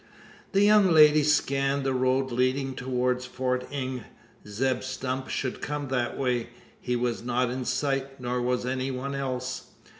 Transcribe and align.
The 0.53 0.63
young 0.63 0.89
lady 0.91 1.21
scanned 1.21 1.83
the 1.83 1.93
road 1.93 2.31
leading 2.31 2.73
towards 2.73 3.27
Fort 3.27 3.67
Inge. 3.69 4.01
Zeb 4.47 4.81
Stump 4.81 5.29
should 5.29 5.61
come 5.61 5.89
that 5.89 6.17
way. 6.17 6.49
He 6.79 6.95
was 6.95 7.21
not 7.23 7.51
in 7.51 7.65
sight; 7.65 8.19
nor 8.19 8.41
was 8.41 8.65
any 8.65 8.89
one 8.89 9.13
else. 9.13 9.65